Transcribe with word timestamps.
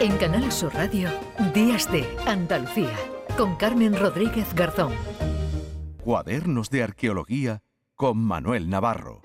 En 0.00 0.16
Canal 0.16 0.50
Sur 0.50 0.72
Radio, 0.72 1.10
Días 1.52 1.92
de 1.92 2.08
Andalucía, 2.26 2.96
con 3.36 3.56
Carmen 3.56 3.94
Rodríguez 3.94 4.54
Garzón. 4.54 4.94
Cuadernos 6.02 6.70
de 6.70 6.82
Arqueología 6.82 7.60
con 7.96 8.16
Manuel 8.16 8.70
Navarro. 8.70 9.20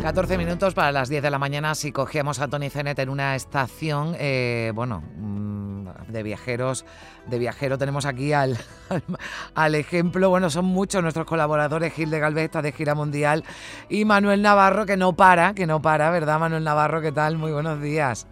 14 0.00 0.38
minutos 0.38 0.72
para 0.72 0.90
las 0.90 1.10
10 1.10 1.22
de 1.22 1.30
la 1.30 1.38
mañana 1.38 1.74
si 1.74 1.92
cogemos 1.92 2.40
a 2.40 2.48
Tony 2.48 2.70
Zenet 2.70 2.98
en 2.98 3.10
una 3.10 3.36
estación, 3.36 4.16
eh, 4.18 4.72
bueno, 4.74 5.02
de 6.10 6.22
viajeros, 6.22 6.84
de 7.26 7.38
viajero 7.38 7.78
tenemos 7.78 8.06
aquí 8.06 8.32
al, 8.34 8.58
al, 9.54 9.74
ejemplo, 9.74 10.30
bueno, 10.30 10.50
son 10.50 10.64
muchos 10.64 11.02
nuestros 11.02 11.26
colaboradores, 11.26 11.92
Gil 11.92 12.10
de 12.10 12.20
Galvez 12.20 12.44
está 12.44 12.62
de 12.62 12.72
gira 12.72 12.94
mundial 12.94 13.44
y 13.88 14.04
Manuel 14.04 14.42
Navarro 14.42 14.86
que 14.86 14.96
no 14.96 15.14
para, 15.14 15.54
que 15.54 15.66
no 15.66 15.82
para, 15.82 16.10
¿verdad 16.10 16.38
Manuel 16.38 16.64
Navarro? 16.64 17.00
¿Qué 17.00 17.12
tal? 17.12 17.36
Muy 17.38 17.52
buenos 17.52 17.80
días. 17.80 18.26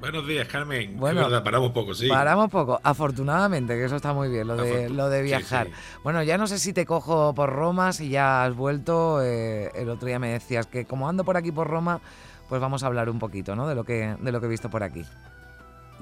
Buenos 0.00 0.28
días, 0.28 0.46
Carmen. 0.46 0.96
Bueno, 0.96 1.28
paramos 1.42 1.72
poco, 1.72 1.92
sí. 1.92 2.08
Paramos 2.08 2.48
poco, 2.50 2.78
afortunadamente, 2.84 3.74
que 3.74 3.84
eso 3.84 3.96
está 3.96 4.12
muy 4.12 4.28
bien, 4.28 4.46
lo 4.46 4.56
de, 4.56 4.88
lo 4.88 5.08
de 5.08 5.22
viajar. 5.22 5.68
Bueno, 6.04 6.22
ya 6.22 6.38
no 6.38 6.46
sé 6.46 6.60
si 6.60 6.72
te 6.72 6.86
cojo 6.86 7.34
por 7.34 7.50
Roma, 7.50 7.92
si 7.92 8.08
ya 8.08 8.44
has 8.44 8.54
vuelto. 8.54 9.20
Eh, 9.22 9.72
el 9.74 9.88
otro 9.88 10.06
día 10.06 10.20
me 10.20 10.28
decías 10.28 10.66
que 10.66 10.84
como 10.84 11.08
ando 11.08 11.24
por 11.24 11.36
aquí 11.36 11.50
por 11.50 11.66
Roma, 11.66 12.00
pues 12.48 12.60
vamos 12.60 12.84
a 12.84 12.86
hablar 12.86 13.10
un 13.10 13.18
poquito, 13.18 13.56
¿no? 13.56 13.66
De 13.66 13.74
lo 13.74 13.82
que, 13.82 14.16
de 14.20 14.32
lo 14.32 14.40
que 14.40 14.46
he 14.46 14.50
visto 14.50 14.70
por 14.70 14.84
aquí. 14.84 15.04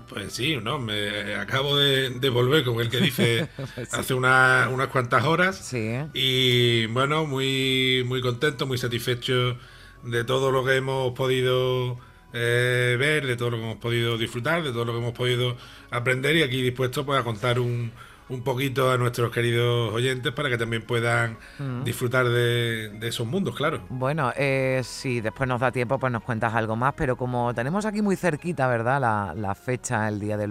Pues 0.08 0.32
sí, 0.32 0.56
no, 0.56 0.78
me 0.78 1.34
acabo 1.34 1.76
de, 1.76 2.30
volver, 2.30 2.64
como 2.64 2.80
el 2.80 2.88
que 2.88 2.98
dice, 2.98 3.48
pues 3.74 3.92
hace 3.92 4.14
unas 4.14 4.88
cuantas 4.88 5.24
horas. 5.24 5.56
Sí. 5.56 5.90
Y 6.14 6.86
bueno, 6.86 7.26
muy, 7.26 8.04
muy 8.06 8.20
contento, 8.20 8.66
muy 8.66 8.78
satisfecho 8.78 9.56
de 10.02 10.24
todo 10.24 10.52
lo 10.52 10.64
que 10.64 10.76
hemos 10.76 11.12
podido 11.12 11.98
eh, 12.32 12.96
ver, 12.98 13.26
de 13.26 13.36
todo 13.36 13.50
lo 13.50 13.56
que 13.56 13.62
hemos 13.64 13.78
podido 13.78 14.18
disfrutar, 14.18 14.62
de 14.62 14.70
todo 14.70 14.84
lo 14.84 14.92
que 14.92 14.98
hemos 14.98 15.14
podido 15.14 15.56
aprender 15.90 16.36
y 16.36 16.42
aquí 16.42 16.62
dispuesto 16.62 17.06
pues, 17.06 17.18
a 17.18 17.24
contar 17.24 17.58
un, 17.58 17.92
un 18.28 18.42
poquito 18.42 18.90
a 18.90 18.98
nuestros 18.98 19.30
queridos 19.30 19.92
oyentes 19.92 20.32
para 20.32 20.48
que 20.48 20.58
también 20.58 20.82
puedan 20.82 21.38
mm. 21.58 21.84
disfrutar 21.84 22.28
de, 22.28 22.98
esos 23.02 23.26
mundos, 23.26 23.54
claro. 23.54 23.82
Bueno, 23.88 24.32
eh, 24.36 24.80
si 24.84 25.20
después 25.20 25.48
nos 25.48 25.60
da 25.60 25.70
tiempo, 25.70 25.98
pues 25.98 26.12
nos 26.12 26.22
cuentas 26.22 26.54
algo 26.54 26.74
más, 26.74 26.94
pero 26.96 27.16
como 27.16 27.54
tenemos 27.54 27.86
aquí 27.86 28.02
muy 28.02 28.16
cerquita, 28.16 28.66
¿verdad? 28.66 29.00
La, 29.36 29.54
fecha, 29.54 30.08
el 30.08 30.18
día 30.20 30.36
de, 30.36 30.46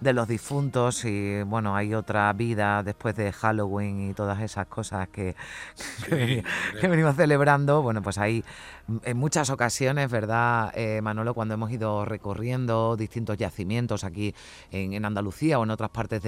de 0.00 0.12
los 0.12 0.28
difuntos 0.28 1.04
y 1.04 1.42
bueno, 1.42 1.74
hay 1.74 1.94
otra 1.94 2.32
vida 2.32 2.82
después 2.82 3.16
de 3.16 3.32
Halloween 3.32 4.10
y 4.10 4.14
todas 4.14 4.40
esas 4.40 4.66
cosas 4.66 5.08
que, 5.08 5.34
que, 6.08 6.88
venimos 6.88 7.16
celebrando, 7.16 7.82
bueno, 7.82 8.02
pues 8.02 8.18
ahí 8.18 8.44
en 9.02 9.16
muchas 9.16 9.50
ocasiones, 9.50 10.10
¿verdad, 10.10 10.72
eh, 10.76 11.00
Manolo, 11.02 11.34
cuando 11.34 11.54
hemos 11.54 11.70
ido 11.72 12.04
recorriendo 12.04 12.96
distintos 12.96 13.36
yacimientos 13.36 14.04
aquí 14.04 14.34
en, 14.70 15.04
Andalucía 15.04 15.58
o 15.58 15.64
en 15.64 15.70
otras 15.70 15.90
partes 15.90 16.22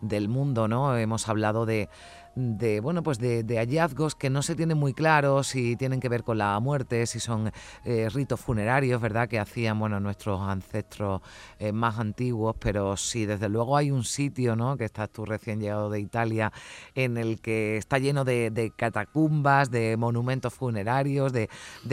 del 0.00 0.28
mundo, 0.30 0.68
¿no? 0.68 0.96
Hemos 0.96 1.28
hablado 1.28 1.66
de, 1.66 1.88
de 2.34 2.80
bueno 2.80 3.02
pues 3.02 3.18
de, 3.18 3.44
hallazgos 3.58 4.14
que 4.14 4.30
no 4.30 4.42
se 4.42 4.54
tienen 4.54 4.78
muy 4.78 4.94
claros 4.94 5.48
si 5.48 5.76
tienen 5.76 6.00
que 6.00 6.08
ver 6.08 6.22
con 6.22 6.38
la 6.38 6.58
muerte 6.60 7.06
si 7.06 7.18
son 7.18 7.52
eh, 7.84 8.08
ritos 8.08 8.40
funerarios 8.40 9.00
verdad 9.00 9.28
que 9.28 9.38
hacían 9.38 9.78
bueno 9.78 9.98
nuestros 9.98 10.40
ancestros 10.40 11.22
eh, 11.58 11.72
más 11.72 11.98
antiguos 11.98 12.54
pero 12.58 12.96
sí 12.96 13.26
desde 13.26 13.48
luego 13.48 13.76
hay 13.76 13.90
un 13.90 14.04
sitio 14.04 14.54
no 14.54 14.76
que 14.76 14.84
estás 14.84 15.10
tú 15.10 15.24
recién 15.24 15.60
llegado 15.60 15.90
de 15.90 16.00
Italia 16.00 16.52
en 16.94 17.16
el 17.16 17.40
que 17.40 17.76
está 17.76 17.98
lleno 17.98 18.24
de, 18.24 18.72
catacumbas 18.76 19.70
de 19.70 19.96
monumentos 19.96 20.54
funerarios 20.54 21.32
de, 21.32 21.48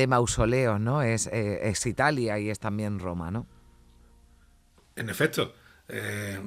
mausoleos 0.07 0.79
no 0.79 1.01
es, 1.01 1.27
eh, 1.27 1.69
es 1.69 1.85
Italia 1.85 2.37
y 2.39 2.49
es 2.49 2.59
también 2.59 2.99
Roma 2.99 3.31
no 3.31 3.47
en 4.95 5.09
efecto 5.09 5.53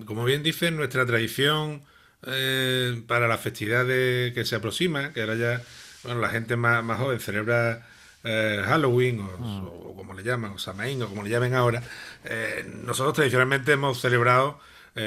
como 0.04 0.24
bien 0.24 0.42
dice 0.42 0.70
nuestra 0.70 1.06
tradición 1.06 1.82
eh, 2.26 3.02
para 3.06 3.26
la 3.28 3.38
festividad 3.38 3.86
que 3.86 4.42
se 4.44 4.54
aproxima, 4.54 5.12
que 5.14 5.22
ahora 5.22 5.36
ya 5.36 5.62
bueno, 6.04 6.20
la 6.20 6.28
gente 6.28 6.54
más, 6.56 6.84
más 6.84 6.98
joven 6.98 7.18
celebra 7.18 7.86
eh, 8.24 8.62
Halloween 8.66 9.20
ah. 9.22 9.62
o, 9.64 9.94
como 9.96 10.12
le 10.12 10.22
llaman, 10.22 10.52
o 10.52 10.58
Samaín 10.58 11.02
o 11.02 11.08
como 11.08 11.22
le 11.22 11.30
llamen 11.30 11.54
ahora, 11.54 11.82
eh, 12.24 12.70
nosotros 12.84 13.14
tradicionalmente 13.14 13.72
hemos 13.72 14.00
celebrado 14.00 14.60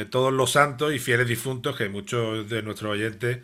todos 0.10 0.32
los 0.32 0.54
santos 0.54 0.94
y 0.94 0.98
fieles 0.98 1.28
difuntos 1.28 1.76
que 1.76 1.90
muchos 1.90 2.50
de 2.50 2.64
nuestros 2.64 2.94
oyentes 2.94 3.40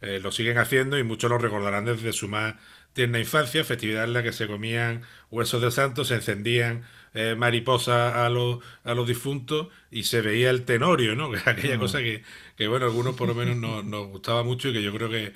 lo 0.00 0.32
siguen 0.32 0.56
haciendo 0.56 0.98
y 0.98 1.04
muchos 1.04 1.30
lo 1.30 1.36
recordarán 1.36 1.84
desde 1.84 2.14
su 2.14 2.28
más 2.28 2.54
tierna 2.94 3.18
infancia, 3.18 3.62
festividad 3.62 4.04
en 4.04 4.14
la 4.14 4.22
que 4.22 4.32
se 4.32 4.46
comían 4.46 5.02
huesos 5.30 5.60
de 5.60 5.70
santos, 5.70 6.08
se 6.08 6.14
encendían 6.14 6.82
eh, 7.14 7.34
mariposa 7.36 8.24
a 8.24 8.30
los, 8.30 8.58
a 8.84 8.94
los 8.94 9.06
difuntos 9.06 9.68
y 9.90 10.04
se 10.04 10.20
veía 10.22 10.50
el 10.50 10.64
tenorio, 10.64 11.14
¿no? 11.14 11.30
Aquella 11.46 11.78
cosa 11.78 11.98
que, 11.98 12.22
que, 12.56 12.68
bueno, 12.68 12.86
algunos 12.86 13.14
por 13.14 13.28
lo 13.28 13.34
menos 13.34 13.56
nos, 13.84 14.06
gustaba 14.08 14.42
mucho 14.42 14.68
y 14.68 14.72
que 14.72 14.82
yo 14.82 14.92
creo 14.92 15.08
que, 15.08 15.32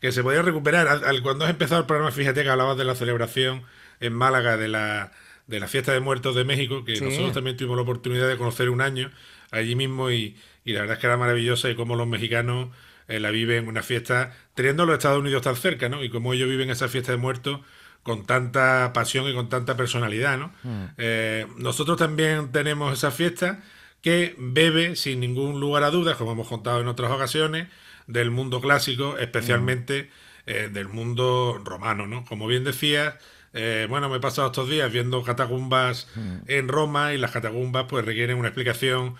que 0.00 0.12
se 0.12 0.22
podía 0.22 0.42
recuperar. 0.42 0.88
Al, 0.88 1.22
cuando 1.22 1.44
has 1.44 1.50
empezado 1.50 1.80
el 1.80 1.86
programa, 1.86 2.10
fíjate 2.10 2.42
que 2.42 2.48
hablabas 2.48 2.76
de 2.76 2.84
la 2.84 2.94
celebración 2.94 3.62
en 4.00 4.12
Málaga 4.12 4.56
de 4.56 4.68
la, 4.68 5.12
de 5.46 5.60
la 5.60 5.68
fiesta 5.68 5.92
de 5.92 6.00
muertos 6.00 6.34
de 6.34 6.44
México, 6.44 6.84
que 6.84 7.00
nosotros 7.00 7.32
también 7.32 7.56
tuvimos 7.56 7.76
la 7.76 7.82
oportunidad 7.82 8.28
de 8.28 8.36
conocer 8.36 8.70
un 8.70 8.80
año 8.80 9.10
allí 9.50 9.74
mismo 9.74 10.10
y, 10.10 10.36
y 10.64 10.72
la 10.72 10.80
verdad 10.80 10.96
es 10.96 11.00
que 11.00 11.06
era 11.06 11.16
maravillosa 11.16 11.70
y 11.70 11.74
cómo 11.74 11.96
los 11.96 12.06
mexicanos 12.06 12.68
eh, 13.10 13.18
la 13.18 13.32
viven 13.32 13.66
una 13.66 13.82
fiesta, 13.82 14.32
teniendo 14.54 14.86
los 14.86 14.94
Estados 14.94 15.18
Unidos 15.18 15.42
tan 15.42 15.56
cerca, 15.56 15.88
¿no? 15.88 16.04
Y 16.04 16.10
cómo 16.10 16.32
ellos 16.32 16.48
viven 16.48 16.70
esa 16.70 16.88
fiesta 16.88 17.10
de 17.10 17.18
muertos 17.18 17.60
con 18.02 18.24
tanta 18.24 18.92
pasión 18.92 19.28
y 19.28 19.34
con 19.34 19.48
tanta 19.48 19.76
personalidad, 19.76 20.38
¿no? 20.38 20.52
Mm. 20.62 20.84
Eh, 20.96 21.46
nosotros 21.56 21.98
también 21.98 22.50
tenemos 22.50 22.92
esa 22.92 23.10
fiesta 23.10 23.62
que 24.00 24.34
bebe 24.38 24.96
sin 24.96 25.20
ningún 25.20 25.60
lugar 25.60 25.82
a 25.82 25.90
dudas, 25.90 26.16
como 26.16 26.32
hemos 26.32 26.48
contado 26.48 26.80
en 26.80 26.88
otras 26.88 27.10
ocasiones, 27.10 27.68
del 28.06 28.30
mundo 28.30 28.60
clásico, 28.60 29.18
especialmente 29.18 30.04
mm. 30.04 30.06
eh, 30.50 30.68
del 30.72 30.88
mundo 30.88 31.60
romano, 31.62 32.06
¿no? 32.06 32.24
Como 32.24 32.46
bien 32.46 32.64
decías, 32.64 33.14
eh, 33.52 33.86
bueno, 33.90 34.08
me 34.08 34.16
he 34.16 34.20
pasado 34.20 34.48
estos 34.48 34.68
días 34.70 34.90
viendo 34.90 35.22
catacumbas 35.22 36.08
mm. 36.14 36.36
en 36.46 36.68
Roma 36.68 37.12
y 37.12 37.18
las 37.18 37.32
catacumbas 37.32 37.84
pues 37.88 38.04
requieren 38.04 38.38
una 38.38 38.48
explicación 38.48 39.16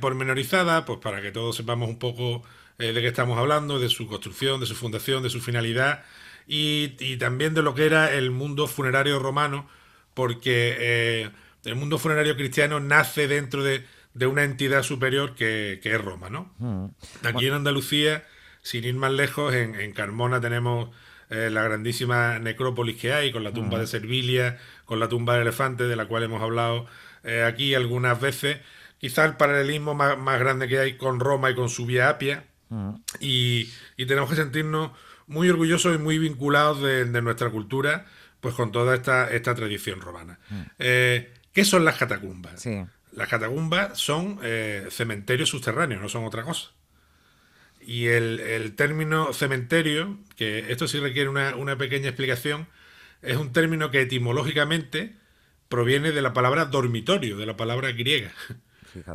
pormenorizada, 0.00 0.84
pues 0.84 0.98
para 0.98 1.22
que 1.22 1.30
todos 1.30 1.54
sepamos 1.54 1.88
un 1.88 2.00
poco 2.00 2.42
de 2.78 2.92
qué 2.94 3.06
estamos 3.06 3.38
hablando, 3.38 3.78
de 3.78 3.88
su 3.88 4.08
construcción, 4.08 4.58
de 4.58 4.66
su 4.66 4.74
fundación, 4.74 5.22
de 5.22 5.30
su 5.30 5.40
finalidad 5.40 6.02
y, 6.48 7.18
también 7.18 7.52
de 7.52 7.62
lo 7.62 7.74
que 7.74 7.84
era 7.84 8.12
el 8.14 8.30
mundo 8.30 8.66
funerario 8.66 9.18
romano, 9.18 9.68
porque 10.14 10.74
eh, 10.78 11.30
el 11.64 11.76
mundo 11.76 11.98
funerario 11.98 12.36
cristiano 12.36 12.80
nace 12.80 13.28
dentro 13.28 13.62
de, 13.62 13.84
una 14.26 14.42
entidad 14.42 14.82
superior 14.82 15.34
que, 15.34 15.78
es 15.82 16.00
Roma, 16.00 16.30
¿no? 16.30 16.52
Mm. 16.58 16.86
Aquí 17.24 17.46
en 17.46 17.52
Andalucía, 17.52 18.24
sin 18.62 18.84
ir 18.84 18.94
más 18.94 19.12
lejos, 19.12 19.54
en, 19.54 19.92
Carmona 19.92 20.40
tenemos 20.40 20.88
eh, 21.28 21.50
la 21.52 21.62
grandísima 21.62 22.38
necrópolis 22.38 22.96
que 22.96 23.12
hay, 23.12 23.30
con 23.30 23.44
la 23.44 23.52
tumba 23.52 23.76
mm. 23.76 23.80
de 23.82 23.86
Servilia, 23.86 24.58
con 24.86 24.98
la 24.98 25.08
tumba 25.08 25.34
del 25.34 25.42
elefante, 25.42 25.84
de 25.84 25.96
la 25.96 26.06
cual 26.06 26.22
hemos 26.22 26.42
hablado 26.42 26.86
eh, 27.24 27.44
aquí 27.44 27.74
algunas 27.74 28.18
veces. 28.18 28.58
Quizá 28.98 29.26
el 29.26 29.36
paralelismo 29.36 29.94
más, 29.94 30.40
grande 30.40 30.66
que 30.66 30.78
hay 30.78 30.96
con 30.96 31.20
Roma 31.20 31.50
y 31.50 31.54
con 31.54 31.68
su 31.68 31.84
vía 31.84 32.08
Apia. 32.08 32.44
Mm. 32.70 32.96
y 33.20 33.66
tenemos 33.96 34.28
que 34.28 34.36
sentirnos 34.36 34.90
muy 35.28 35.48
orgullosos 35.48 35.94
y 35.94 35.98
muy 35.98 36.18
vinculados 36.18 36.82
de, 36.82 37.22
nuestra 37.22 37.50
cultura, 37.50 38.06
pues 38.40 38.54
con 38.54 38.72
toda 38.72 38.94
esta, 38.94 39.30
esta 39.30 39.54
tradición 39.54 40.00
romana. 40.00 40.38
Mm. 40.50 40.62
Eh, 40.78 41.32
¿Qué 41.52 41.64
son 41.64 41.84
las 41.84 41.96
catacumbas? 41.96 42.66
Las 43.12 43.28
catacumbas 43.28 43.98
son 43.98 44.38
eh, 44.42 44.86
cementerios 44.90 45.48
subterráneos, 45.48 46.00
no 46.00 46.08
son 46.08 46.24
otra 46.24 46.42
cosa. 46.42 46.70
Y 47.80 48.06
el, 48.06 48.74
término 48.76 49.32
cementerio, 49.32 50.18
que 50.36 50.70
esto 50.70 50.86
sí 50.88 50.98
requiere 51.00 51.28
una, 51.28 51.78
pequeña 51.78 52.08
explicación, 52.08 52.66
es 53.22 53.36
un 53.36 53.52
término 53.52 53.90
que 53.90 54.02
etimológicamente 54.02 55.14
proviene 55.68 56.12
de 56.12 56.22
la 56.22 56.32
palabra 56.32 56.66
dormitorio, 56.66 57.36
de 57.36 57.46
la 57.46 57.56
palabra 57.56 57.92
griega. 57.92 58.32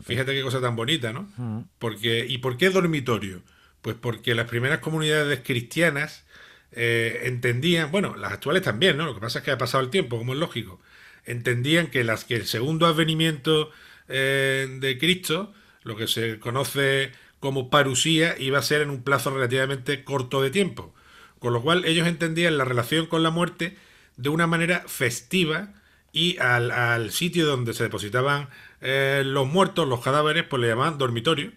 Fíjate, 0.04 0.34
qué 0.34 0.42
cosa 0.42 0.60
tan 0.60 0.76
bonita, 0.76 1.14
¿no? 1.14 1.32
Mm. 1.38 1.62
Porque, 1.80 2.26
¿Y 2.28 2.40
por 2.40 2.58
qué 2.58 2.70
dormitorio? 2.70 3.42
Pues 3.84 3.98
porque 4.00 4.34
las 4.34 4.48
primeras 4.48 4.80
comunidades 4.80 5.42
cristianas 5.44 6.24
eh, 6.72 7.24
entendían, 7.26 7.92
bueno, 7.92 8.16
las 8.16 8.32
actuales 8.32 8.64
también, 8.64 8.96
¿no? 8.96 9.06
Lo 9.06 9.14
que 9.14 9.20
pasa 9.20 9.40
es 9.40 9.46
que 9.46 9.52
ha 9.52 9.58
pasado 9.58 9.84
el 9.84 9.90
tiempo, 9.90 10.18
como 10.18 10.34
es 10.34 10.40
lógico. 10.40 10.80
Entendían 11.26 11.88
que, 11.88 12.06
las, 12.06 12.24
que 12.24 12.36
el 12.36 12.48
segundo 12.48 12.88
advenimiento 12.88 13.72
eh, 14.08 14.68
de 14.80 14.98
Cristo, 14.98 15.54
lo 15.84 15.98
que 15.98 16.08
se 16.08 16.40
conoce 16.40 17.12
como 17.42 17.70
parusía, 17.70 18.38
iba 18.40 18.58
a 18.58 18.62
ser 18.62 18.82
en 18.82 18.90
un 18.90 19.04
plazo 19.04 19.32
relativamente 19.32 20.06
corto 20.06 20.42
de 20.42 20.50
tiempo. 20.50 20.96
Con 21.40 21.52
lo 21.52 21.62
cual 21.62 21.84
ellos 21.84 22.08
entendían 22.08 22.58
la 22.58 22.64
relación 22.64 23.06
con 23.06 23.22
la 23.22 23.32
muerte 23.32 23.78
de 24.16 24.30
una 24.30 24.48
manera 24.48 24.86
festiva 24.88 25.74
y 26.14 26.38
al, 26.38 27.12
sitio 27.12 27.46
donde 27.46 27.74
se 27.74 27.84
depositaban 27.84 28.48
eh, 28.80 29.24
los 29.26 29.46
muertos, 29.46 29.90
los 29.90 30.02
cadáveres, 30.02 30.46
pues 30.46 30.62
le 30.62 30.70
llamaban 30.70 30.98
dormitorio 30.98 31.52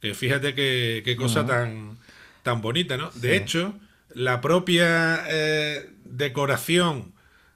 fíjate 0.00 0.54
qué, 0.54 1.16
cosa 1.16 1.46
tan, 1.46 1.98
tan 2.42 2.60
bonita, 2.60 2.96
¿no? 2.96 3.10
De 3.14 3.36
hecho, 3.36 3.74
la 4.14 4.40
propia 4.40 5.24
eh, 5.28 5.90
decoración 6.04 7.12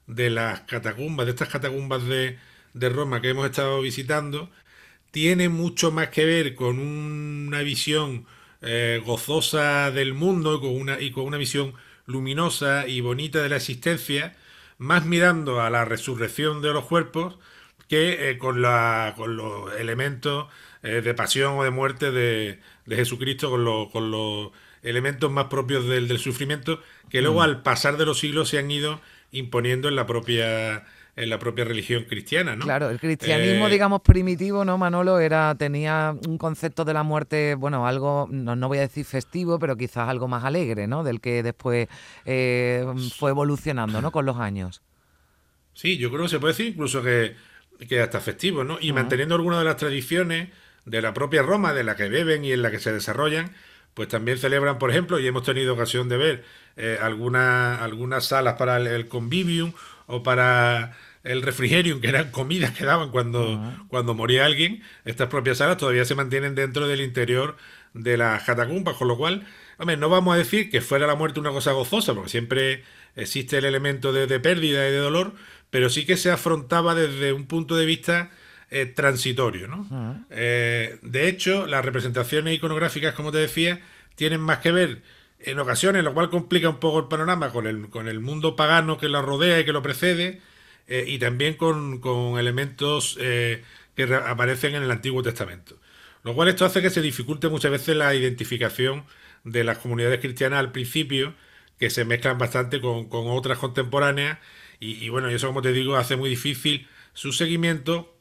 de 0.07 0.29
las 0.29 0.61
catacumbas, 0.61 1.27
de 1.27 1.31
estas 1.31 1.49
catacumbas 1.49 2.05
de, 2.05 2.39
de 2.73 2.89
Roma 2.89 3.21
que 3.21 3.29
hemos 3.29 3.45
estado 3.45 3.81
visitando, 3.81 4.49
tiene 5.11 5.49
mucho 5.49 5.91
más 5.91 6.09
que 6.09 6.25
ver 6.25 6.55
con 6.55 6.79
una 6.79 7.61
visión 7.61 8.25
eh, 8.61 9.01
gozosa 9.05 9.91
del 9.91 10.13
mundo 10.13 10.55
y 10.55 10.59
con, 10.59 10.69
una, 10.69 10.99
y 10.99 11.11
con 11.11 11.25
una 11.25 11.37
visión 11.37 11.73
luminosa 12.05 12.87
y 12.87 13.01
bonita 13.01 13.41
de 13.41 13.49
la 13.49 13.57
existencia, 13.57 14.35
más 14.77 15.05
mirando 15.05 15.61
a 15.61 15.69
la 15.69 15.85
resurrección 15.85 16.61
de 16.61 16.73
los 16.73 16.85
cuerpos 16.85 17.37
que 17.87 18.29
eh, 18.29 18.37
con, 18.37 18.61
la, 18.61 19.13
con 19.17 19.35
los 19.37 19.73
elementos 19.79 20.47
eh, 20.83 21.01
de 21.01 21.13
pasión 21.13 21.57
o 21.57 21.63
de 21.63 21.71
muerte 21.71 22.11
de, 22.11 22.59
de 22.85 22.95
Jesucristo, 22.95 23.49
con, 23.49 23.89
con, 23.89 24.11
los 24.11 24.51
elementos 24.81 25.31
más 25.31 25.45
propios 25.45 25.87
del, 25.87 26.07
del 26.07 26.19
sufrimiento, 26.19 26.81
que 27.09 27.21
luego 27.21 27.39
mm. 27.39 27.43
al 27.43 27.61
pasar 27.63 27.97
de 27.97 28.05
los 28.05 28.19
siglos 28.19 28.49
se 28.49 28.59
han 28.59 28.71
ido 28.71 29.01
imponiendo 29.31 29.89
en 29.89 29.95
la 29.95 30.05
propia 30.05 30.85
en 31.19 31.29
la 31.29 31.37
propia 31.37 31.65
religión 31.65 32.05
cristiana, 32.05 32.55
¿no? 32.55 32.63
Claro, 32.63 32.89
el 32.89 32.97
cristianismo, 32.97 33.67
eh, 33.67 33.71
digamos, 33.71 34.01
primitivo, 34.01 34.63
¿no, 34.63 34.77
Manolo? 34.77 35.19
Era, 35.19 35.53
tenía 35.55 36.15
un 36.25 36.37
concepto 36.37 36.85
de 36.85 36.93
la 36.93 37.03
muerte, 37.03 37.55
bueno, 37.55 37.85
algo, 37.85 38.29
no, 38.31 38.55
no 38.55 38.69
voy 38.69 38.77
a 38.77 38.81
decir 38.81 39.03
festivo, 39.03 39.59
pero 39.59 39.75
quizás 39.75 40.07
algo 40.07 40.29
más 40.29 40.45
alegre, 40.45 40.87
¿no? 40.87 41.03
Del 41.03 41.19
que 41.19 41.43
después 41.43 41.89
eh, 42.25 42.85
fue 43.17 43.31
evolucionando, 43.31 44.01
¿no? 44.01 44.11
Con 44.11 44.25
los 44.25 44.37
años. 44.37 44.81
Sí, 45.73 45.97
yo 45.97 46.09
creo 46.09 46.23
que 46.23 46.29
se 46.29 46.39
puede 46.39 46.53
decir 46.53 46.67
incluso 46.67 47.03
que, 47.03 47.35
que 47.89 47.99
hasta 47.99 48.21
festivo, 48.21 48.63
¿no? 48.63 48.77
Y 48.79 48.93
manteniendo 48.93 49.35
algunas 49.35 49.59
de 49.59 49.65
las 49.65 49.75
tradiciones 49.75 50.49
de 50.85 51.01
la 51.01 51.13
propia 51.13 51.41
Roma, 51.41 51.73
de 51.73 51.83
la 51.83 51.95
que 51.95 52.09
beben 52.09 52.45
y 52.45 52.51
en 52.51 52.61
la 52.61 52.71
que 52.71 52.79
se 52.79 52.93
desarrollan, 52.93 53.51
pues 53.93 54.07
también 54.07 54.37
celebran, 54.37 54.79
por 54.79 54.91
ejemplo, 54.91 55.19
y 55.19 55.27
hemos 55.27 55.43
tenido 55.43 55.73
ocasión 55.73 56.09
de 56.09 56.17
ver 56.17 56.43
eh, 56.77 56.97
algunas, 57.01 57.81
algunas 57.81 58.25
salas 58.25 58.55
para 58.55 58.77
el 58.77 59.07
convivium 59.07 59.73
o 60.07 60.23
para 60.23 60.95
el 61.23 61.41
refrigerio, 61.41 61.99
que 61.99 62.07
eran 62.07 62.31
comidas 62.31 62.71
que 62.71 62.85
daban 62.85 63.11
cuando, 63.11 63.61
cuando 63.89 64.13
moría 64.13 64.45
alguien, 64.45 64.81
estas 65.05 65.27
propias 65.27 65.57
salas 65.57 65.77
todavía 65.77 66.05
se 66.05 66.15
mantienen 66.15 66.55
dentro 66.55 66.87
del 66.87 67.01
interior 67.01 67.57
de 67.93 68.17
las 68.17 68.43
catacumbas, 68.43 68.95
con 68.95 69.07
lo 69.07 69.17
cual, 69.17 69.45
hombre, 69.77 69.97
no 69.97 70.09
vamos 70.09 70.33
a 70.33 70.37
decir 70.37 70.69
que 70.69 70.81
fuera 70.81 71.07
la 71.07 71.15
muerte 71.15 71.39
una 71.39 71.51
cosa 71.51 71.73
gozosa, 71.73 72.13
porque 72.13 72.29
siempre 72.29 72.83
existe 73.15 73.57
el 73.57 73.65
elemento 73.65 74.13
de, 74.13 74.39
pérdida 74.39 74.87
y 74.87 74.91
de 74.91 74.97
dolor, 74.97 75.33
pero 75.69 75.89
sí 75.89 76.05
que 76.05 76.17
se 76.17 76.31
afrontaba 76.31 76.95
desde 76.95 77.33
un 77.33 77.45
punto 77.45 77.75
de 77.75 77.85
vista 77.85 78.31
eh, 78.71 78.85
transitorio. 78.85 79.67
¿no? 79.67 80.25
Eh, 80.29 80.99
de 81.01 81.27
hecho, 81.27 81.65
las 81.65 81.83
representaciones 81.83 82.55
iconográficas, 82.55 83.13
como 83.13 83.31
te 83.31 83.39
decía, 83.39 83.81
tienen 84.15 84.41
más 84.41 84.59
que 84.59 84.71
ver 84.71 85.01
en 85.39 85.59
ocasiones, 85.59 86.03
lo 86.03 86.13
cual 86.13 86.29
complica 86.29 86.69
un 86.69 86.79
poco 86.79 86.99
el 86.99 87.07
panorama 87.07 87.51
con 87.51 87.65
el, 87.67 87.89
con 87.89 88.07
el 88.07 88.19
mundo 88.19 88.55
pagano 88.55 88.97
que 88.97 89.07
lo 89.07 89.21
rodea 89.21 89.59
y 89.59 89.65
que 89.65 89.71
lo 89.71 89.81
precede, 89.81 90.41
eh, 90.87 91.05
y 91.07 91.19
también 91.19 91.53
con, 91.53 92.01
elementos 92.39 93.17
eh, 93.21 93.63
que 93.95 94.03
aparecen 94.13 94.75
en 94.75 94.83
el 94.83 94.91
Antiguo 94.91 95.23
Testamento. 95.23 95.77
Lo 96.23 96.33
cual 96.33 96.49
esto 96.49 96.65
hace 96.65 96.81
que 96.81 96.89
se 96.89 97.01
dificulte 97.01 97.47
muchas 97.47 97.71
veces 97.71 97.95
la 97.95 98.13
identificación 98.15 99.05
de 99.43 99.63
las 99.63 99.77
comunidades 99.77 100.19
cristianas 100.19 100.59
al 100.59 100.71
principio, 100.71 101.35
que 101.79 101.89
se 101.89 102.05
mezclan 102.05 102.37
bastante 102.37 102.81
con, 102.81 103.07
otras 103.11 103.57
contemporáneas, 103.59 104.39
y, 104.81 105.09
bueno, 105.09 105.29
y 105.29 105.33
eso 105.33 105.47
como 105.47 105.61
te 105.61 105.73
digo 105.73 105.97
hace 105.97 106.15
muy 106.15 106.29
difícil 106.29 106.87
su 107.13 107.33
seguimiento, 107.33 108.17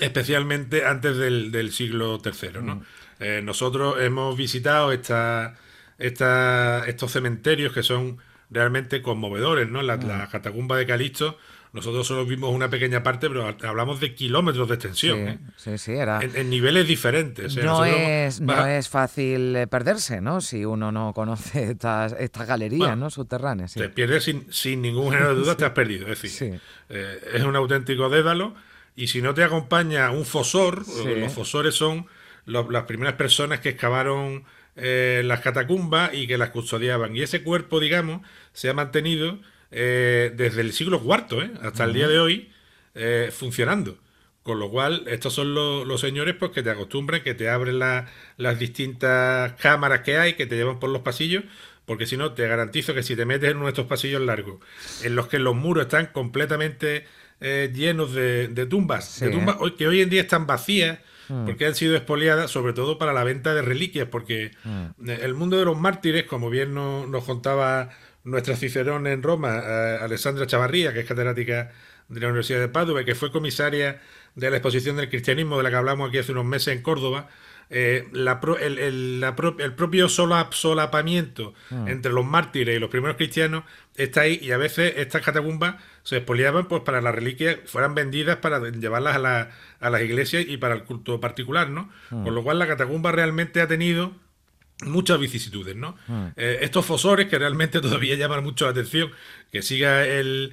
especialmente 0.00 0.84
antes 0.84 1.16
del, 1.16 1.72
siglo 1.72 2.20
III. 2.24 2.62
¿no? 2.62 2.76
Mm. 2.76 2.82
Eh, 3.20 3.40
nosotros 3.42 3.96
hemos 4.00 4.36
visitado 4.36 4.92
esta, 4.92 5.56
estos 5.98 7.12
cementerios 7.12 7.72
que 7.72 7.82
son 7.82 8.18
realmente 8.50 9.02
conmovedores, 9.02 9.68
¿no? 9.68 9.82
La, 9.82 9.96
mm. 9.96 10.06
la 10.06 10.28
catacumba 10.28 10.76
de 10.76 10.86
Calixto 10.86 11.38
nosotros 11.72 12.06
solo 12.06 12.26
vimos 12.26 12.54
una 12.54 12.68
pequeña 12.68 13.02
parte, 13.02 13.28
pero 13.28 13.56
hablamos 13.66 13.98
de 13.98 14.14
kilómetros 14.14 14.68
de 14.68 14.74
extensión. 14.74 15.16
Sí, 15.16 15.24
¿eh? 15.24 15.38
sí, 15.56 15.78
sí, 15.78 15.92
era... 15.92 16.20
En, 16.20 16.50
niveles 16.50 16.86
diferentes. 16.86 17.56
¿eh? 17.56 17.62
No, 17.62 17.82
es, 17.86 18.42
no 18.42 18.66
es 18.66 18.90
fácil 18.90 19.56
eh, 19.56 19.66
perderse, 19.66 20.20
¿no? 20.20 20.42
Si 20.42 20.66
uno 20.66 20.92
no 20.92 21.14
conoce 21.14 21.70
estas, 21.70 22.14
estas 22.18 22.46
galerías 22.46 22.96
¿no? 22.98 23.08
subterráneas. 23.08 23.72
Te 23.72 23.88
pierdes 23.88 24.24
sin, 24.24 24.52
sin 24.52 24.82
ningún 24.82 25.12
género 25.12 25.34
de 25.34 25.40
duda, 25.40 25.56
te 25.56 25.64
has 25.64 25.70
perdido. 25.70 26.08
Es 26.08 26.20
decir, 26.20 26.60
es 26.90 27.42
un 27.42 27.56
auténtico 27.56 28.10
dédalo. 28.10 28.54
Y 28.94 29.08
si 29.08 29.22
no 29.22 29.34
te 29.34 29.42
acompaña 29.42 30.10
un 30.10 30.24
fosor, 30.24 30.84
los 30.86 31.32
fosores 31.32 31.74
son 31.74 32.06
las 32.46 32.84
primeras 32.84 33.14
personas 33.14 33.60
que 33.60 33.70
excavaron 33.70 34.44
las 34.74 35.40
catacumbas 35.40 36.12
y 36.12 36.26
que 36.26 36.38
las 36.38 36.50
custodiaban. 36.50 37.16
Y 37.16 37.22
ese 37.22 37.42
cuerpo, 37.42 37.80
digamos, 37.80 38.20
se 38.52 38.68
ha 38.68 38.74
mantenido 38.74 39.38
eh, 39.74 40.32
desde 40.36 40.60
el 40.60 40.74
siglo 40.74 41.00
IV 41.02 41.42
¿eh? 41.42 41.50
hasta 41.62 41.84
el 41.84 41.94
día 41.94 42.06
de 42.06 42.20
hoy 42.20 42.52
eh, 42.94 43.30
funcionando. 43.32 43.98
Con 44.42 44.58
lo 44.58 44.70
cual, 44.70 45.04
estos 45.06 45.34
son 45.34 45.54
los, 45.54 46.00
señores 46.00 46.34
pues, 46.34 46.50
que 46.50 46.62
te 46.62 46.70
acostumbran, 46.70 47.22
que 47.22 47.34
te 47.34 47.48
abren 47.48 47.78
las 47.78 48.58
distintas 48.58 49.52
cámaras 49.54 50.00
que 50.00 50.18
hay, 50.18 50.34
que 50.34 50.46
te 50.46 50.56
llevan 50.56 50.80
por 50.80 50.90
los 50.90 51.02
pasillos, 51.02 51.44
porque 51.86 52.06
si 52.06 52.16
no, 52.16 52.32
te 52.32 52.48
garantizo 52.48 52.92
que 52.92 53.04
si 53.04 53.14
te 53.14 53.24
metes 53.24 53.50
en 53.50 53.58
uno 53.58 53.66
de 53.66 53.70
estos 53.70 53.86
pasillos 53.86 54.20
largos, 54.20 54.58
en 55.04 55.14
los 55.14 55.28
que 55.28 55.38
los 55.38 55.54
muros 55.54 55.84
están 55.84 56.06
completamente 56.06 57.06
llenos 57.42 58.14
de, 58.14 58.66
tumbas, 58.68 59.20
de 59.20 59.30
tumbas 59.30 59.56
que 59.76 59.88
hoy 59.88 60.00
en 60.00 60.10
día 60.10 60.22
están 60.22 60.46
vacías, 60.46 60.98
mm. 61.28 61.46
porque 61.46 61.66
han 61.66 61.74
sido 61.74 61.96
expoliadas, 61.96 62.50
sobre 62.50 62.72
todo 62.72 62.98
para 62.98 63.12
la 63.12 63.24
venta 63.24 63.54
de 63.54 63.62
reliquias, 63.62 64.08
porque 64.08 64.52
mm. 64.64 65.10
el 65.10 65.34
mundo 65.34 65.58
de 65.58 65.64
los 65.64 65.78
mártires, 65.78 66.24
como 66.24 66.50
bien 66.50 66.74
nos 66.74 67.24
contaba 67.24 67.90
nuestra 68.24 68.56
Cicerón 68.56 69.06
en 69.06 69.22
Roma, 69.22 69.60
eh, 69.64 69.98
Alessandra 70.00 70.46
Chavarría, 70.46 70.92
que 70.92 71.00
es 71.00 71.06
catedrática 71.06 71.72
de 72.08 72.20
la 72.20 72.28
Universidad 72.28 72.60
de 72.60 72.68
Padua, 72.68 73.04
que 73.04 73.14
fue 73.14 73.32
comisaria 73.32 74.00
de 74.34 74.50
la 74.50 74.56
exposición 74.56 74.96
del 74.96 75.08
cristianismo 75.08 75.56
de 75.56 75.64
la 75.64 75.70
que 75.70 75.76
hablamos 75.76 76.08
aquí 76.08 76.18
hace 76.18 76.32
unos 76.32 76.44
meses 76.44 76.74
en 76.74 76.82
Córdoba, 76.82 77.28
eh, 77.74 78.06
el, 78.12 79.74
propio 79.76 80.08
solapamiento 80.10 81.54
ah. 81.70 81.86
entre 81.88 82.12
los 82.12 82.22
mártires 82.22 82.76
y 82.76 82.78
los 82.78 82.90
primeros 82.90 83.16
cristianos 83.16 83.64
está 83.96 84.20
ahí 84.22 84.38
y 84.42 84.52
a 84.52 84.58
veces 84.58 84.92
estas 84.98 85.22
catacumbas 85.22 85.76
se 86.02 86.18
expoliaban 86.18 86.68
pues 86.68 86.82
para 86.82 87.00
las 87.00 87.14
reliquias 87.14 87.56
fueran 87.64 87.94
vendidas 87.94 88.36
para 88.36 88.60
llevarlas 88.70 89.16
a, 89.16 89.50
a 89.80 89.90
las 89.90 90.02
iglesias 90.02 90.44
y 90.46 90.58
para 90.58 90.74
el 90.74 90.84
culto 90.84 91.18
particular, 91.18 91.70
¿no? 91.70 91.90
Ah. 92.10 92.20
Con 92.24 92.34
lo 92.34 92.42
cual 92.42 92.58
la 92.58 92.66
catacumba 92.66 93.10
realmente 93.10 93.62
ha 93.62 93.68
tenido 93.68 94.12
muchas 94.82 95.18
vicisitudes, 95.18 95.76
¿no? 95.76 95.96
Hmm. 96.06 96.28
Eh, 96.36 96.58
estos 96.62 96.84
fosores 96.84 97.28
que 97.28 97.38
realmente 97.38 97.80
todavía 97.82 98.14
llaman 98.16 98.42
mucho 98.42 98.64
la 98.64 98.72
atención, 98.72 99.10
que 99.50 99.62
siga 99.62 100.06
el, 100.06 100.52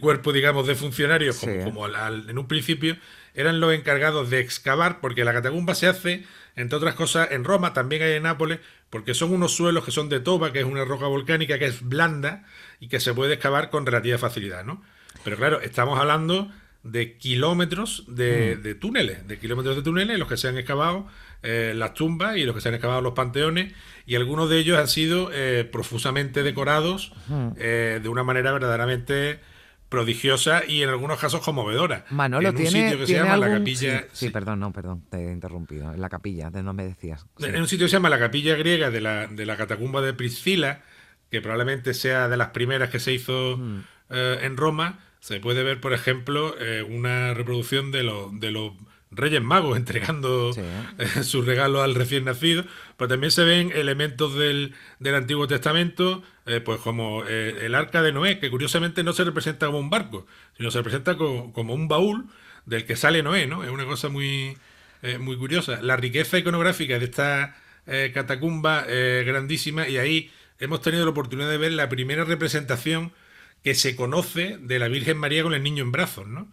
cuerpo, 0.00 0.32
digamos, 0.32 0.66
de 0.66 0.74
funcionarios 0.74 1.38
como, 1.38 1.86
en 1.86 2.38
un 2.38 2.48
principio, 2.48 2.96
eran 3.34 3.60
los 3.60 3.72
encargados 3.72 4.30
de 4.30 4.40
excavar, 4.40 5.00
porque 5.00 5.24
la 5.24 5.32
catacumba 5.32 5.74
se 5.74 5.86
hace, 5.86 6.24
entre 6.56 6.76
otras 6.76 6.94
cosas, 6.94 7.30
en 7.30 7.44
Roma, 7.44 7.72
también 7.72 8.02
hay 8.02 8.12
en 8.12 8.24
Nápoles, 8.24 8.58
porque 8.90 9.14
son 9.14 9.32
unos 9.32 9.54
suelos 9.54 9.84
que 9.84 9.92
son 9.92 10.08
de 10.08 10.20
toba, 10.20 10.52
que 10.52 10.60
es 10.60 10.64
una 10.64 10.84
roca 10.84 11.06
volcánica 11.06 11.58
que 11.58 11.66
es 11.66 11.82
blanda 11.82 12.44
y 12.80 12.88
que 12.88 12.98
se 12.98 13.14
puede 13.14 13.34
excavar 13.34 13.70
con 13.70 13.86
relativa 13.86 14.18
facilidad, 14.18 14.64
¿no? 14.64 14.82
Pero 15.24 15.36
claro, 15.36 15.60
estamos 15.60 15.98
hablando 15.98 16.50
de 16.82 17.18
kilómetros 17.18 18.04
de, 18.08 18.56
hmm. 18.56 18.62
de 18.62 18.74
túneles, 18.74 19.28
de 19.28 19.38
kilómetros 19.38 19.76
de 19.76 19.82
túneles, 19.82 20.18
los 20.18 20.28
que 20.28 20.36
se 20.36 20.48
han 20.48 20.56
excavado 20.56 21.06
eh, 21.42 21.72
las 21.74 21.94
tumbas 21.94 22.36
y 22.36 22.44
los 22.44 22.54
que 22.54 22.60
se 22.60 22.68
han 22.68 22.74
excavado 22.74 23.00
los 23.00 23.14
panteones, 23.14 23.72
y 24.04 24.14
algunos 24.14 24.50
de 24.50 24.58
ellos 24.58 24.78
han 24.78 24.88
sido 24.88 25.30
eh, 25.32 25.68
profusamente 25.70 26.42
decorados 26.42 27.12
eh, 27.56 28.00
de 28.02 28.08
una 28.08 28.24
manera 28.24 28.52
verdaderamente 28.52 29.40
prodigiosa 29.88 30.62
y 30.66 30.82
en 30.82 30.90
algunos 30.90 31.18
casos 31.18 31.40
conmovedora. 31.40 32.04
Manolo, 32.10 32.50
en 32.50 32.54
un 32.54 32.62
tiene, 32.62 32.82
sitio 32.82 32.98
que 32.98 33.06
se 33.06 33.14
llama 33.14 33.38
la 33.38 33.50
capilla. 33.50 34.04
Sí, 34.12 34.28
perdón, 34.28 34.60
no, 34.60 34.72
perdón, 34.72 35.02
te 35.10 35.16
he 35.28 35.32
interrumpido. 35.32 35.94
En 35.94 36.00
la 36.00 36.10
capilla, 36.10 36.50
de 36.50 36.62
no 36.62 36.74
me 36.74 36.84
decías. 36.84 37.26
En 37.38 37.60
un 37.60 37.68
sitio 37.68 37.86
que 37.86 37.90
se 37.90 37.96
llama 37.96 38.10
la 38.10 38.18
capilla 38.18 38.54
griega 38.56 38.90
de 38.90 39.00
la, 39.00 39.26
de 39.26 39.46
la 39.46 39.56
catacumba 39.56 40.02
de 40.02 40.12
Priscila, 40.12 40.82
que 41.30 41.40
probablemente 41.40 41.94
sea 41.94 42.28
de 42.28 42.36
las 42.36 42.48
primeras 42.48 42.90
que 42.90 43.00
se 43.00 43.12
hizo 43.12 43.58
en 44.10 44.56
Roma. 44.56 45.00
Se 45.20 45.38
puede 45.40 45.62
ver, 45.62 45.80
por 45.80 45.92
ejemplo, 45.92 46.54
una 46.88 47.34
reproducción 47.34 47.92
de, 47.92 48.02
lo, 48.02 48.30
de 48.32 48.50
los 48.50 48.72
Reyes 49.10 49.42
Magos 49.42 49.76
entregando 49.76 50.52
eh, 50.98 51.22
sus 51.22 51.44
regalos 51.44 51.82
al 51.82 51.94
recién 51.94 52.24
nacido, 52.24 52.64
pero 52.96 53.08
también 53.08 53.30
se 53.30 53.44
ven 53.44 53.72
elementos 53.74 54.34
del, 54.34 54.74
Antiguo 55.04 55.46
Testamento, 55.46 56.22
eh, 56.46 56.60
pues 56.60 56.80
como 56.80 57.24
eh, 57.26 57.66
el 57.66 57.74
arca 57.74 58.02
de 58.02 58.12
Noé, 58.12 58.38
que 58.38 58.50
curiosamente 58.50 59.02
no 59.02 59.12
se 59.12 59.24
representa 59.24 59.66
como 59.66 59.78
un 59.78 59.90
barco, 59.90 60.26
sino 60.56 60.70
se 60.70 60.78
representa 60.78 61.16
como, 61.16 61.74
un 61.74 61.88
baúl 61.88 62.26
del 62.66 62.84
que 62.84 62.96
sale 62.96 63.22
Noé, 63.22 63.46
¿no? 63.46 63.64
Es 63.64 63.70
una 63.70 63.84
cosa 63.84 64.08
muy, 64.08 64.56
muy 65.18 65.36
curiosa. 65.36 65.80
La 65.82 65.96
riqueza 65.96 66.38
iconográfica 66.38 66.98
de 66.98 67.06
esta 67.06 67.56
catacumba 68.12 68.84
grandísima, 68.84 69.88
y 69.88 69.96
ahí 69.96 70.30
hemos 70.58 70.82
tenido 70.82 71.04
la 71.04 71.10
oportunidad 71.10 71.48
de 71.48 71.56
ver 71.56 71.72
la 71.72 71.88
primera 71.88 72.24
representación 72.24 73.12
que 73.62 73.74
se 73.74 73.96
conoce 73.96 74.58
de 74.58 74.78
la 74.78 74.88
Virgen 74.88 75.18
María 75.18 75.42
con 75.42 75.54
el 75.54 75.62
niño 75.62 75.82
en 75.82 75.92
brazos, 75.92 76.26
¿no? 76.26 76.48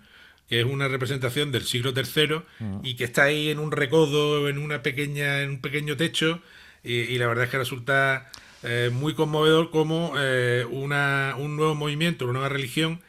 que 0.47 0.61
es 0.61 0.65
una 0.65 0.87
representación 0.87 1.51
del 1.51 1.63
siglo 1.63 1.93
III 1.95 2.41
mm. 2.59 2.79
y 2.83 2.95
que 2.95 3.03
está 3.03 3.23
ahí 3.23 3.49
en 3.49 3.59
un 3.59 3.71
recodo, 3.71 4.47
en 4.47 4.57
una 4.57 4.81
pequeña, 4.81 5.41
en 5.41 5.49
un 5.51 5.61
pequeño 5.61 5.97
techo, 5.97 6.41
y, 6.83 7.17
la 7.17 7.27
verdad 7.27 7.45
es 7.45 7.49
que 7.49 7.57
resulta 7.57 8.31
eh, 8.63 8.89
muy 8.93 9.13
conmovedor 9.13 9.71
como 9.71 10.13
eh, 10.17 10.65
una, 10.69 11.35
un 11.37 11.57
nuevo 11.57 11.75
movimiento, 11.75 12.23
una 12.23 12.33
nueva 12.33 12.49
religión 12.49 13.01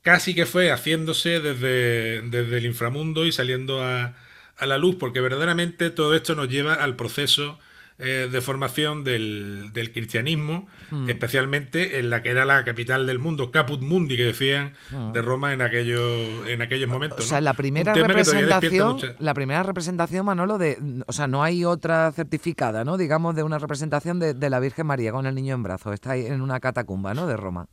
casi 0.00 0.34
que 0.34 0.44
fue 0.44 0.72
haciéndose 0.72 1.38
desde, 1.38 2.22
desde 2.22 2.58
el 2.58 2.66
inframundo 2.66 3.24
y 3.24 3.30
saliendo 3.30 3.84
a, 3.84 4.16
a 4.56 4.66
la 4.66 4.78
luz, 4.78 4.96
porque 4.98 5.20
verdaderamente 5.20 5.90
todo 5.90 6.16
esto 6.16 6.34
nos 6.34 6.48
lleva 6.48 6.74
al 6.74 6.96
proceso 6.96 7.60
eh, 8.02 8.28
de 8.30 8.40
formación 8.40 9.04
del, 9.04 9.70
cristianismo, 9.92 10.66
hmm. 10.90 11.08
especialmente 11.08 11.98
en 11.98 12.10
la 12.10 12.22
que 12.22 12.30
era 12.30 12.44
la 12.44 12.64
capital 12.64 13.06
del 13.06 13.18
mundo, 13.18 13.50
Caput 13.50 13.80
Mundi, 13.80 14.16
que 14.16 14.24
decían 14.24 14.74
hmm. 14.90 15.12
de 15.12 15.22
Roma 15.22 15.52
en 15.52 15.62
aquellos, 15.62 16.46
en 16.48 16.62
aquellos 16.62 16.88
momentos. 16.88 17.20
O 17.20 17.28
sea, 17.28 17.40
la 17.40 17.54
primera 17.54 17.94
representación, 17.94 18.98
la 19.18 19.34
primera 19.34 19.62
representación, 19.62 20.26
Manolo, 20.26 20.58
de, 20.58 20.78
o 21.06 21.12
sea, 21.12 21.26
no 21.26 21.42
hay 21.42 21.64
otra 21.64 22.10
certificada, 22.12 22.84
¿no? 22.84 22.96
Digamos, 22.96 23.34
de 23.36 23.42
una 23.42 23.58
representación 23.58 24.18
de, 24.18 24.34
de 24.34 24.50
la 24.50 24.60
Virgen 24.60 24.86
María 24.86 25.12
con 25.12 25.26
el 25.26 25.34
niño 25.34 25.54
en 25.54 25.62
brazos. 25.62 25.94
Está 25.94 26.12
ahí 26.12 26.26
en 26.26 26.42
una 26.42 26.60
catacumba, 26.60 27.14
¿no? 27.14 27.26
De 27.26 27.36
Roma. 27.36 27.68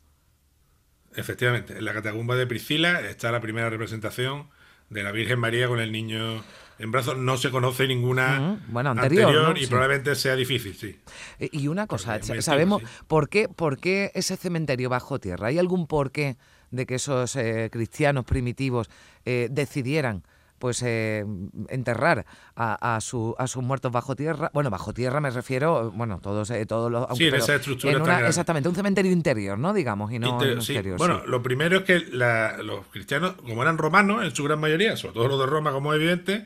Efectivamente, 1.15 1.77
en 1.77 1.85
la 1.85 1.93
catacumba 1.93 2.35
de 2.35 2.45
Priscila 2.45 3.01
está 3.01 3.31
la 3.31 3.41
primera 3.41 3.69
representación 3.69 4.47
de 4.89 5.03
la 5.03 5.11
Virgen 5.11 5.39
María 5.39 5.67
con 5.67 5.79
el 5.79 5.91
niño 5.91 6.43
en 6.79 6.91
brazos. 6.91 7.17
No 7.17 7.37
se 7.37 7.51
conoce 7.51 7.87
ninguna 7.87 8.59
bueno, 8.69 8.91
anterior, 8.91 9.57
y 9.57 9.67
probablemente 9.67 10.15
sea 10.15 10.35
difícil, 10.35 10.73
sí. 10.75 10.99
Eh, 11.39 11.49
y 11.51 11.67
una 11.67 11.85
cosa, 11.87 12.19
¿sabemos 12.41 12.81
por, 13.07 13.29
qué, 13.29 13.47
por 13.47 13.77
qué 13.77 14.11
ese 14.15 14.37
cementerio 14.37 14.89
bajo 14.89 15.19
tierra? 15.19 15.47
¿Hay 15.47 15.59
algún 15.59 15.85
porqué 15.87 16.37
de 16.71 16.85
que 16.85 16.95
esos 16.95 17.35
eh, 17.35 17.69
cristianos 17.71 18.25
primitivos 18.25 18.89
eh, 19.25 19.47
decidieran 19.51 20.23
pues 20.59 20.83
eh, 20.83 21.25
enterrar 21.69 22.25
a, 22.55 22.95
a, 22.95 23.01
su, 23.01 23.33
a 23.39 23.47
sus 23.47 23.63
muertos 23.63 23.91
bajo 23.91 24.15
tierra. 24.15 24.51
Bueno, 24.53 24.69
bajo 24.69 24.93
tierra 24.93 25.21
me 25.21 25.31
refiero, 25.31 25.89
bueno, 25.91 26.19
todos, 26.21 26.49
eh, 26.51 26.65
todos 26.65 26.91
los... 26.91 27.07
Sí, 27.17 27.27
en 27.27 27.35
esa 27.35 27.55
estructura. 27.55 28.27
exactamente, 28.27 28.67
un 28.67 28.75
cementerio 28.75 29.11
interior, 29.11 29.57
¿no? 29.57 29.73
Digamos, 29.73 30.11
y 30.11 30.19
no 30.19 30.43
exterior. 30.43 30.97
Bueno, 30.97 31.21
lo 31.25 31.41
primero 31.41 31.77
es 31.77 31.83
que 31.83 31.99
los 32.01 32.85
cristianos, 32.91 33.35
como 33.35 33.61
eran 33.61 33.77
romanos 33.77 34.23
en 34.23 34.35
su 34.35 34.43
gran 34.43 34.59
mayoría, 34.59 34.97
sobre 34.97 35.13
todo 35.13 35.29
los 35.29 35.39
de 35.39 35.45
Roma, 35.45 35.71
como 35.71 35.93
es 35.93 35.97
evidente, 35.97 36.45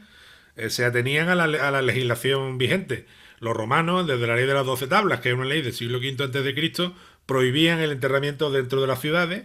eh, 0.55 0.69
se 0.69 0.85
atenían 0.85 1.29
a 1.29 1.35
la, 1.35 1.43
a 1.45 1.71
la 1.71 1.81
legislación 1.81 2.57
vigente. 2.57 3.05
Los 3.39 3.55
romanos, 3.55 4.07
desde 4.07 4.27
la 4.27 4.35
ley 4.35 4.45
de 4.45 4.53
las 4.53 4.65
doce 4.65 4.87
tablas, 4.87 5.19
que 5.19 5.29
es 5.29 5.35
una 5.35 5.45
ley 5.45 5.61
del 5.61 5.73
siglo 5.73 5.97
V 5.97 6.23
antes 6.23 6.43
de 6.43 6.55
Cristo, 6.55 6.95
prohibían 7.25 7.79
el 7.79 7.91
enterramiento 7.91 8.51
dentro 8.51 8.81
de 8.81 8.87
las 8.87 9.01
ciudades 9.01 9.43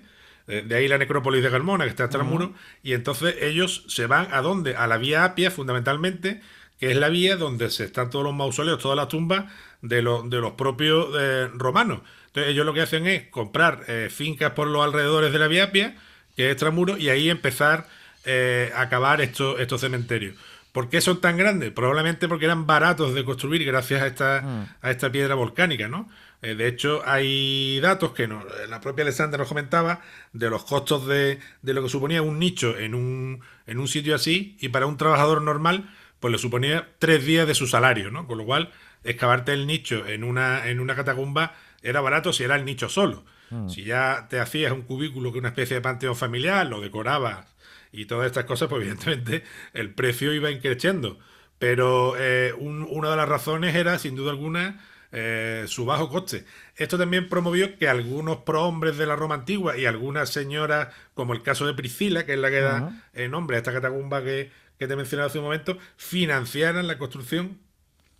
de 0.48 0.74
ahí 0.74 0.88
la 0.88 0.96
necrópolis 0.96 1.42
de 1.42 1.50
Carmona, 1.50 1.84
que 1.84 1.90
está 1.90 2.04
hasta 2.04 2.16
el 2.16 2.24
muro, 2.24 2.54
y 2.82 2.94
entonces 2.94 3.36
ellos 3.42 3.84
se 3.88 4.06
van 4.06 4.28
a 4.32 4.40
dónde? 4.40 4.76
A 4.76 4.86
la 4.86 4.96
vía 4.96 5.24
Apia, 5.24 5.50
fundamentalmente, 5.50 6.40
que 6.80 6.90
es 6.90 6.96
la 6.96 7.10
vía 7.10 7.36
donde 7.36 7.68
se 7.68 7.84
están 7.84 8.08
todos 8.08 8.24
los 8.24 8.34
mausoleos, 8.34 8.80
todas 8.80 8.96
las 8.96 9.08
tumbas 9.08 9.44
de, 9.82 9.96
de 9.96 10.40
los 10.40 10.52
propios 10.52 11.08
eh, 11.18 11.50
romanos. 11.52 12.00
Entonces 12.28 12.52
ellos 12.52 12.64
lo 12.64 12.72
que 12.72 12.80
hacen 12.80 13.06
es 13.06 13.28
comprar 13.28 13.84
eh, 13.88 14.08
fincas 14.10 14.52
por 14.52 14.68
los 14.68 14.82
alrededores 14.82 15.34
de 15.34 15.38
la 15.38 15.48
vía 15.48 15.64
Apia, 15.64 15.96
que 16.34 16.46
es 16.46 16.52
extramuro, 16.52 16.96
y 16.96 17.10
ahí 17.10 17.28
empezar 17.28 17.86
eh, 18.24 18.72
a 18.74 18.82
acabar 18.82 19.20
estos, 19.20 19.60
estos 19.60 19.82
cementerios. 19.82 20.34
¿Por 20.78 20.88
qué 20.88 21.00
son 21.00 21.20
tan 21.20 21.36
grandes? 21.36 21.72
Probablemente 21.72 22.28
porque 22.28 22.44
eran 22.44 22.64
baratos 22.64 23.12
de 23.12 23.24
construir 23.24 23.64
gracias 23.64 24.00
a 24.00 24.06
esta, 24.06 24.42
mm. 24.42 24.66
a 24.80 24.90
esta 24.92 25.10
piedra 25.10 25.34
volcánica, 25.34 25.88
¿no? 25.88 26.08
Eh, 26.40 26.54
de 26.54 26.68
hecho, 26.68 27.02
hay 27.04 27.80
datos 27.80 28.12
que 28.12 28.28
la 28.28 28.80
propia 28.80 29.02
Alessandra 29.02 29.38
nos 29.38 29.48
comentaba 29.48 30.02
de 30.32 30.48
los 30.48 30.62
costos 30.62 31.08
de, 31.08 31.40
lo 31.62 31.82
que 31.82 31.88
suponía 31.88 32.22
un 32.22 32.38
nicho 32.38 32.78
en 32.78 32.94
un, 32.94 33.40
en 33.66 33.80
un 33.80 33.88
sitio 33.88 34.14
así 34.14 34.56
y 34.60 34.68
para 34.68 34.86
un 34.86 34.96
trabajador 34.96 35.42
normal 35.42 35.90
pues 36.20 36.30
le 36.30 36.38
suponía 36.38 36.86
tres 37.00 37.26
días 37.26 37.48
de 37.48 37.56
su 37.56 37.66
salario, 37.66 38.12
¿no? 38.12 38.28
Con 38.28 38.38
lo 38.38 38.44
cual, 38.44 38.70
excavarte 39.02 39.54
el 39.54 39.66
nicho 39.66 40.06
en 40.06 40.22
una, 40.22 40.68
en 40.68 40.78
una 40.78 40.94
catacumba 40.94 41.56
era 41.82 42.00
barato 42.00 42.32
si 42.32 42.44
era 42.44 42.54
el 42.54 42.64
nicho 42.64 42.88
solo. 42.88 43.24
Hmm. 43.50 43.68
Si 43.68 43.82
ya 43.82 44.28
te 44.30 44.38
hacías 44.38 44.70
un 44.70 44.82
cubículo 44.82 45.32
que 45.32 45.40
una 45.40 45.48
especie 45.48 45.74
de 45.74 45.80
panteón 45.80 46.14
familiar, 46.14 46.64
lo 46.68 46.80
decorabas 46.80 47.46
y 47.92 48.06
todas 48.06 48.26
estas 48.26 48.44
cosas, 48.44 48.68
pues 48.68 48.82
evidentemente 48.82 49.44
el 49.72 49.94
precio 49.94 50.32
iba 50.32 50.50
increciendo. 50.50 51.18
Pero 51.58 52.14
eh, 52.16 52.52
una 52.56 53.10
de 53.10 53.16
las 53.16 53.28
razones 53.28 53.74
era, 53.74 53.98
sin 53.98 54.14
duda 54.14 54.30
alguna, 54.30 54.80
eh, 55.10 55.64
su 55.68 55.86
bajo 55.86 56.10
coste. 56.10 56.44
Esto 56.76 56.98
también 56.98 57.30
promovió 57.30 57.78
que 57.78 57.88
algunos 57.88 58.38
prohombres 58.38 58.98
de 58.98 59.06
la 59.06 59.16
Roma 59.16 59.36
antigua 59.36 59.78
y 59.78 59.86
algunas 59.86 60.28
señoras, 60.28 60.94
como 61.14 61.32
el 61.32 61.42
caso 61.42 61.66
de 61.66 61.72
Priscila, 61.72 62.26
que 62.26 62.34
es 62.34 62.38
la 62.38 62.50
que 62.50 62.60
da 62.60 62.92
el 63.14 63.30
nombre 63.30 63.56
a 63.56 63.60
esta 63.60 63.72
catacumba 63.72 64.22
que, 64.22 64.50
te 64.76 64.84
he 64.84 64.96
mencionado 64.96 65.28
hace 65.28 65.38
un 65.38 65.44
momento, 65.44 65.78
financiaran 65.96 66.86
la 66.86 66.98
construcción 66.98 67.58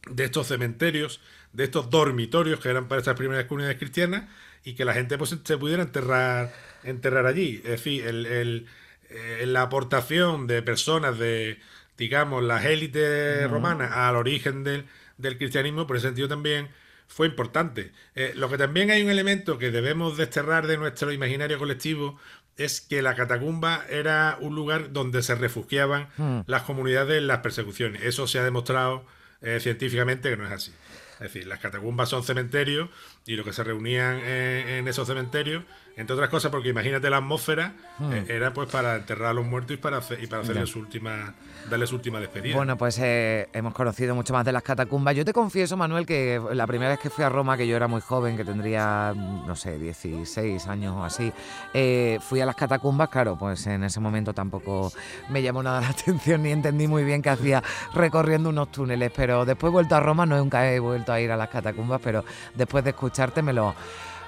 de 0.08 0.25
estos 0.25 0.46
cementerios, 0.46 1.20
de 1.52 1.64
estos 1.64 1.90
dormitorios 1.90 2.58
que 2.58 2.70
eran 2.70 2.88
para 2.88 3.00
estas 3.00 3.16
primeras 3.16 3.44
comunidades 3.44 3.78
cristianas 3.78 4.25
y 4.64 4.75
que 4.75 4.87
la 4.87 4.94
gente 4.94 5.18
pues, 5.18 5.37
se 5.42 5.58
pudiera 5.58 5.82
enterrar, 5.82 6.52
enterrar 6.84 7.26
allí. 7.26 7.60
Es 7.64 7.70
decir, 7.70 8.06
el, 8.06 8.66
eh, 9.10 9.44
la 9.46 9.62
aportación 9.62 10.46
de 10.46 10.62
personas 10.62 11.18
de, 11.18 11.58
digamos, 11.96 12.42
las 12.42 12.64
élites 12.64 13.50
romanas 13.50 13.92
al 13.92 14.16
origen 14.16 14.64
del, 14.64 14.86
del 15.16 15.38
cristianismo, 15.38 15.86
por 15.86 15.96
ese 15.96 16.08
sentido 16.08 16.28
también 16.28 16.68
fue 17.08 17.26
importante. 17.26 17.92
Eh, 18.14 18.32
lo 18.36 18.48
que 18.48 18.58
también 18.58 18.90
hay 18.90 19.02
un 19.02 19.10
elemento 19.10 19.58
que 19.58 19.70
debemos 19.70 20.16
desterrar 20.16 20.66
de 20.66 20.76
nuestro 20.76 21.10
imaginario 21.10 21.58
colectivo 21.58 22.18
es 22.56 22.80
que 22.80 23.02
la 23.02 23.14
catacumba 23.14 23.84
era 23.88 24.36
un 24.40 24.54
lugar 24.54 24.92
donde 24.92 25.22
se 25.22 25.34
refugiaban 25.34 26.08
hmm. 26.16 26.40
las 26.46 26.62
comunidades 26.62 27.18
en 27.18 27.26
las 27.26 27.38
persecuciones. 27.38 28.02
Eso 28.02 28.26
se 28.26 28.38
ha 28.38 28.44
demostrado 28.44 29.06
eh, 29.40 29.58
científicamente 29.60 30.28
que 30.28 30.36
no 30.36 30.46
es 30.46 30.52
así. 30.52 30.72
Es 31.20 31.32
decir, 31.32 31.46
las 31.46 31.58
catacumbas 31.58 32.08
son 32.08 32.22
cementerios 32.22 32.88
y 33.26 33.37
lo 33.37 33.44
que 33.44 33.52
se 33.52 33.64
reunían 33.64 34.20
en 34.20 34.87
esos 34.87 35.06
cementerios 35.06 35.64
entre 35.98 36.14
otras 36.14 36.30
cosas, 36.30 36.52
porque 36.52 36.68
imagínate 36.68 37.10
la 37.10 37.16
atmósfera, 37.16 37.72
hmm. 37.98 38.12
eh, 38.12 38.25
era 38.28 38.52
pues 38.52 38.70
para 38.70 38.94
enterrar 38.94 39.30
a 39.30 39.32
los 39.32 39.44
muertos 39.44 39.72
y 39.72 39.78
para, 39.78 39.96
hacer, 39.96 40.22
y 40.22 40.28
para 40.28 40.42
hacerle 40.42 40.64
su 40.64 40.78
última, 40.78 41.34
darle 41.68 41.88
su 41.88 41.96
última 41.96 42.20
despedida. 42.20 42.54
Bueno, 42.54 42.78
pues 42.78 43.00
eh, 43.00 43.48
hemos 43.52 43.75
conocido 43.75 44.14
mucho 44.14 44.32
más 44.32 44.44
de 44.44 44.52
las 44.52 44.62
catacumbas. 44.62 45.16
Yo 45.16 45.25
te 45.25 45.32
confieso, 45.32 45.76
Manuel, 45.76 46.06
que 46.06 46.40
la 46.52 46.68
primera 46.68 46.90
vez 46.90 47.00
que 47.00 47.10
fui 47.10 47.25
a 47.25 47.28
Roma, 47.28 47.56
que 47.56 47.66
yo 47.66 47.75
era 47.75 47.88
muy 47.88 48.00
joven, 48.00 48.37
que 48.37 48.44
tendría, 48.44 49.12
no 49.12 49.56
sé, 49.56 49.76
16 49.76 50.68
años 50.68 50.94
o 50.94 51.02
así, 51.02 51.32
eh, 51.75 52.20
fui 52.20 52.40
a 52.40 52.46
las 52.46 52.54
catacumbas, 52.54 53.08
claro, 53.08 53.37
pues 53.37 53.66
en 53.66 53.82
ese 53.82 53.98
momento 53.98 54.32
tampoco 54.32 54.92
me 55.30 55.42
llamó 55.42 55.64
nada 55.64 55.80
la 55.80 55.88
atención 55.88 56.44
ni 56.44 56.52
entendí 56.52 56.87
muy 56.87 57.02
bien 57.02 57.22
qué 57.22 57.30
hacía 57.30 57.60
recorriendo 57.92 58.50
unos 58.50 58.70
túneles, 58.70 59.10
pero 59.16 59.44
después 59.44 59.72
vuelto 59.72 59.96
a 59.96 60.00
Roma, 60.00 60.26
no 60.26 60.38
nunca 60.38 60.72
he 60.72 60.78
vuelto 60.78 61.07
a 61.12 61.20
ir 61.20 61.30
a 61.30 61.36
las 61.36 61.48
catacumbas, 61.48 62.00
pero 62.02 62.24
después 62.54 62.84
de 62.84 62.90
escucharte 62.90 63.42
me 63.42 63.52
lo 63.52 63.74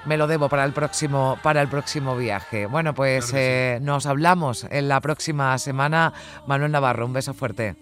me 0.05 0.17
lo 0.17 0.27
debo 0.27 0.49
para 0.49 0.65
el 0.65 0.73
próximo, 0.73 1.37
para 1.43 1.61
el 1.61 1.67
próximo 1.67 2.15
viaje. 2.15 2.65
Bueno, 2.65 2.93
pues 2.93 3.31
eh, 3.35 3.79
nos 3.81 4.05
hablamos 4.05 4.65
en 4.69 4.87
la 4.87 4.99
próxima 4.99 5.57
semana. 5.57 6.13
Manuel 6.47 6.71
Navarro, 6.71 7.05
un 7.05 7.13
beso 7.13 7.33
fuerte. 7.33 7.75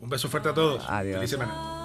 Un 0.00 0.08
beso 0.08 0.28
fuerte 0.28 0.48
a 0.48 0.54
todos. 0.54 0.84
Adiós. 0.88 1.16
Feliz 1.16 1.30
semana. 1.30 1.84